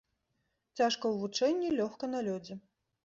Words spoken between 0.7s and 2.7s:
Цяжка ў вучэнні, лёгка на лёдзе.